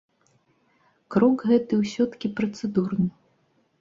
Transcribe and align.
Крок 1.15 1.37
гэты 1.51 1.73
ўсё-ткі 1.85 2.27
працэдурны. 2.41 3.07